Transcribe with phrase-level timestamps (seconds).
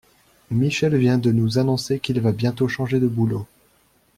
[0.49, 3.45] Michel vient de nous annoncer qu'il va bientôt changer de boulot.